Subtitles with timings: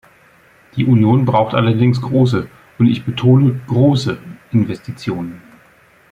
[0.75, 4.17] Die Union braucht allerdings große, und ich betone große,
[4.51, 5.43] Investitionen.